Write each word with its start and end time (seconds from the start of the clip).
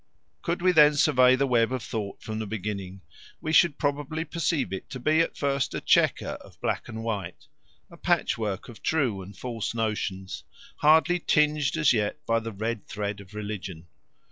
Could 0.41 0.63
we 0.63 0.71
then 0.71 0.95
survey 0.95 1.35
the 1.35 1.45
web 1.45 1.71
of 1.71 1.83
thought 1.83 2.23
from 2.23 2.39
the 2.39 2.47
beginning, 2.47 3.01
we 3.39 3.53
should 3.53 3.77
probably 3.77 4.25
perceive 4.25 4.73
it 4.73 4.89
to 4.89 4.99
be 4.99 5.19
at 5.19 5.37
first 5.37 5.75
a 5.75 5.79
chequer 5.79 6.39
of 6.43 6.59
black 6.59 6.89
and 6.89 7.03
white, 7.03 7.45
a 7.91 7.97
patchwork 7.97 8.67
of 8.67 8.81
true 8.81 9.21
and 9.21 9.37
false 9.37 9.75
notions, 9.75 10.43
hardly 10.77 11.19
tinged 11.19 11.77
as 11.77 11.93
yet 11.93 12.17
by 12.25 12.39
the 12.39 12.51
red 12.51 12.87
thread 12.87 13.19
of 13.21 13.35
religion. 13.35 13.85